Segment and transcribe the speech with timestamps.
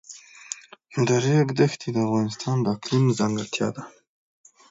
[1.07, 3.83] د ریګ دښتې د افغانستان د اقلیم ځانګړتیا ده.